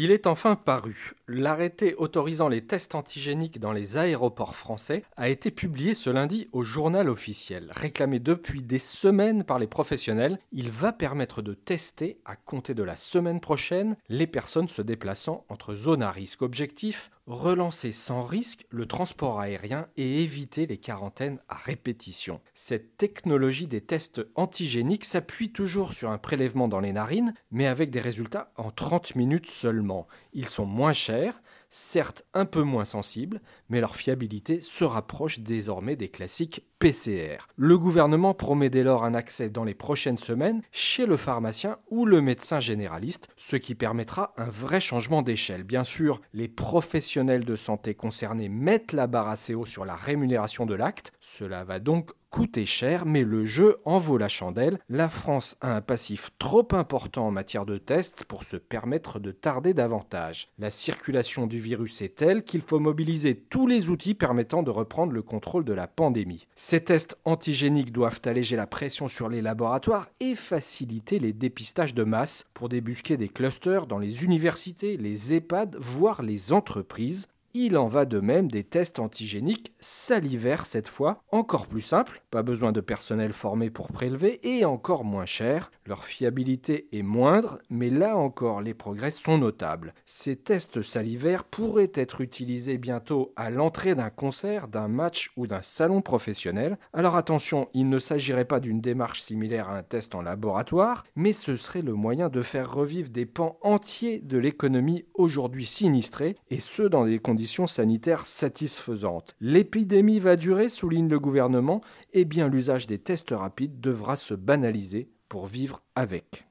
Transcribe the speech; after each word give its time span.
Il 0.00 0.12
est 0.12 0.28
enfin 0.28 0.54
paru. 0.54 1.14
L'arrêté 1.26 1.96
autorisant 1.96 2.48
les 2.48 2.64
tests 2.64 2.94
antigéniques 2.94 3.58
dans 3.58 3.72
les 3.72 3.96
aéroports 3.96 4.54
français 4.54 5.02
a 5.16 5.28
été 5.28 5.50
publié 5.50 5.94
ce 5.94 6.08
lundi 6.08 6.48
au 6.52 6.62
journal 6.62 7.10
officiel. 7.10 7.72
Réclamé 7.74 8.20
depuis 8.20 8.62
des 8.62 8.78
semaines 8.78 9.42
par 9.42 9.58
les 9.58 9.66
professionnels, 9.66 10.38
il 10.52 10.70
va 10.70 10.92
permettre 10.92 11.42
de 11.42 11.52
tester, 11.52 12.20
à 12.24 12.36
compter 12.36 12.74
de 12.74 12.84
la 12.84 12.94
semaine 12.94 13.40
prochaine, 13.40 13.96
les 14.08 14.28
personnes 14.28 14.68
se 14.68 14.82
déplaçant 14.82 15.44
entre 15.48 15.74
zones 15.74 16.04
à 16.04 16.12
risque. 16.12 16.42
Objectif 16.42 17.10
relancer 17.28 17.92
sans 17.92 18.24
risque 18.24 18.66
le 18.70 18.86
transport 18.86 19.38
aérien 19.38 19.86
et 19.96 20.22
éviter 20.22 20.66
les 20.66 20.78
quarantaines 20.78 21.38
à 21.48 21.56
répétition. 21.56 22.40
Cette 22.54 22.96
technologie 22.96 23.66
des 23.66 23.82
tests 23.82 24.26
antigéniques 24.34 25.04
s'appuie 25.04 25.52
toujours 25.52 25.92
sur 25.92 26.10
un 26.10 26.18
prélèvement 26.18 26.68
dans 26.68 26.80
les 26.80 26.92
narines, 26.92 27.34
mais 27.50 27.66
avec 27.66 27.90
des 27.90 28.00
résultats 28.00 28.50
en 28.56 28.70
30 28.70 29.14
minutes 29.14 29.50
seulement. 29.50 30.08
Ils 30.32 30.48
sont 30.48 30.66
moins 30.66 30.94
chers, 30.94 31.42
certes 31.70 32.24
un 32.34 32.44
peu 32.44 32.62
moins 32.62 32.84
sensibles, 32.84 33.40
mais 33.68 33.80
leur 33.80 33.96
fiabilité 33.96 34.60
se 34.60 34.84
rapproche 34.84 35.40
désormais 35.40 35.96
des 35.96 36.08
classiques 36.08 36.64
PCR. 36.78 37.48
Le 37.56 37.76
gouvernement 37.76 38.34
promet 38.34 38.70
dès 38.70 38.84
lors 38.84 39.04
un 39.04 39.14
accès 39.14 39.50
dans 39.50 39.64
les 39.64 39.74
prochaines 39.74 40.16
semaines 40.16 40.62
chez 40.70 41.06
le 41.06 41.16
pharmacien 41.16 41.78
ou 41.90 42.06
le 42.06 42.20
médecin 42.20 42.60
généraliste, 42.60 43.28
ce 43.36 43.56
qui 43.56 43.74
permettra 43.74 44.32
un 44.36 44.48
vrai 44.48 44.80
changement 44.80 45.22
d'échelle. 45.22 45.64
Bien 45.64 45.84
sûr, 45.84 46.20
les 46.32 46.48
professionnels 46.48 47.44
de 47.44 47.56
santé 47.56 47.94
concernés 47.94 48.48
mettent 48.48 48.92
la 48.92 49.06
barre 49.06 49.28
assez 49.28 49.54
haut 49.54 49.66
sur 49.66 49.84
la 49.84 49.96
rémunération 49.96 50.66
de 50.66 50.74
l'acte, 50.74 51.12
cela 51.20 51.64
va 51.64 51.80
donc 51.80 52.10
coûter 52.30 52.66
cher, 52.66 53.06
mais 53.06 53.24
le 53.24 53.44
jeu 53.44 53.78
en 53.84 53.98
vaut 53.98 54.18
la 54.18 54.28
chandelle. 54.28 54.78
La 54.88 55.08
France 55.08 55.56
a 55.60 55.74
un 55.74 55.80
passif 55.80 56.30
trop 56.38 56.66
important 56.72 57.26
en 57.26 57.30
matière 57.30 57.66
de 57.66 57.78
tests 57.78 58.24
pour 58.24 58.44
se 58.44 58.56
permettre 58.56 59.18
de 59.18 59.32
tarder 59.32 59.74
davantage. 59.74 60.48
La 60.58 60.70
circulation 60.70 61.46
du 61.46 61.58
virus 61.58 62.02
est 62.02 62.16
telle 62.16 62.42
qu'il 62.42 62.62
faut 62.62 62.78
mobiliser 62.78 63.36
tous 63.36 63.66
les 63.66 63.88
outils 63.90 64.14
permettant 64.14 64.62
de 64.62 64.70
reprendre 64.70 65.12
le 65.12 65.22
contrôle 65.22 65.64
de 65.64 65.72
la 65.72 65.86
pandémie. 65.86 66.46
Ces 66.56 66.84
tests 66.84 67.18
antigéniques 67.24 67.92
doivent 67.92 68.20
alléger 68.24 68.56
la 68.56 68.66
pression 68.66 69.08
sur 69.08 69.28
les 69.28 69.42
laboratoires 69.42 70.08
et 70.20 70.34
faciliter 70.34 71.18
les 71.18 71.32
dépistages 71.32 71.94
de 71.94 72.04
masse 72.04 72.46
pour 72.54 72.68
débusquer 72.68 73.16
des 73.16 73.28
clusters 73.28 73.86
dans 73.86 73.98
les 73.98 74.24
universités, 74.24 74.96
les 74.96 75.34
EHPAD, 75.34 75.76
voire 75.78 76.22
les 76.22 76.52
entreprises. 76.52 77.28
Il 77.54 77.78
en 77.78 77.88
va 77.88 78.04
de 78.04 78.20
même 78.20 78.50
des 78.50 78.62
tests 78.62 78.98
antigéniques 78.98 79.72
salivaires 79.80 80.66
cette 80.66 80.86
fois, 80.86 81.22
encore 81.32 81.66
plus 81.66 81.80
simples, 81.80 82.22
pas 82.30 82.42
besoin 82.42 82.72
de 82.72 82.82
personnel 82.82 83.32
formé 83.32 83.70
pour 83.70 83.88
prélever 83.88 84.38
et 84.42 84.66
encore 84.66 85.02
moins 85.02 85.24
cher. 85.24 85.70
Leur 85.86 86.04
fiabilité 86.04 86.88
est 86.92 87.02
moindre, 87.02 87.58
mais 87.70 87.88
là 87.88 88.18
encore 88.18 88.60
les 88.60 88.74
progrès 88.74 89.10
sont 89.10 89.38
notables. 89.38 89.94
Ces 90.04 90.36
tests 90.36 90.82
salivaires 90.82 91.44
pourraient 91.44 91.90
être 91.94 92.20
utilisés 92.20 92.76
bientôt 92.76 93.32
à 93.34 93.48
l'entrée 93.48 93.94
d'un 93.94 94.10
concert, 94.10 94.68
d'un 94.68 94.88
match 94.88 95.32
ou 95.38 95.46
d'un 95.46 95.62
salon 95.62 96.02
professionnel. 96.02 96.78
Alors 96.92 97.16
attention, 97.16 97.68
il 97.72 97.88
ne 97.88 97.98
s'agirait 97.98 98.44
pas 98.44 98.60
d'une 98.60 98.82
démarche 98.82 99.22
similaire 99.22 99.70
à 99.70 99.78
un 99.78 99.82
test 99.82 100.14
en 100.14 100.20
laboratoire, 100.20 101.04
mais 101.16 101.32
ce 101.32 101.56
serait 101.56 101.82
le 101.82 101.94
moyen 101.94 102.28
de 102.28 102.42
faire 102.42 102.70
revivre 102.70 103.08
des 103.08 103.24
pans 103.24 103.58
entiers 103.62 104.18
de 104.18 104.36
l'économie 104.36 105.06
aujourd'hui 105.14 105.64
sinistrés, 105.64 106.36
et 106.50 106.60
ce 106.60 106.82
dans 106.82 107.06
des 107.06 107.18
conditions 107.18 107.38
sanitaires 107.66 108.26
satisfaisantes. 108.26 109.34
L'épidémie 109.40 110.20
va 110.20 110.36
durer, 110.36 110.68
souligne 110.68 111.08
le 111.08 111.18
gouvernement, 111.18 111.80
et 112.12 112.24
bien 112.24 112.48
l'usage 112.48 112.86
des 112.86 112.98
tests 112.98 113.30
rapides 113.30 113.80
devra 113.80 114.16
se 114.16 114.34
banaliser 114.34 115.10
pour 115.28 115.46
vivre 115.46 115.82
avec. 115.94 116.46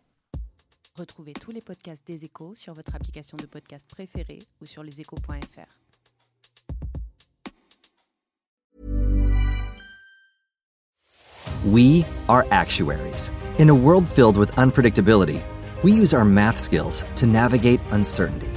Retrouvez 0.95 1.33
tous 1.33 1.51
les 1.51 1.61
podcasts 1.61 2.05
des 2.07 2.25
échos 2.25 2.55
sur 2.55 2.73
votre 2.73 2.95
application 2.95 3.37
de 3.37 3.45
podcast 3.45 3.85
préférée 3.87 4.39
ou 4.61 4.65
sur 4.65 4.83
leséchos.fr. 4.83 5.77
We 11.65 12.05
are 12.29 12.45
actuaries. 12.51 13.29
In 13.59 13.69
a 13.69 13.75
world 13.75 14.07
filled 14.07 14.37
with 14.37 14.51
unpredictability, 14.57 15.41
we 15.83 15.91
use 15.91 16.13
our 16.13 16.25
math 16.25 16.57
skills 16.57 17.03
to 17.15 17.25
navigate 17.25 17.81
uncertainty 17.91 18.56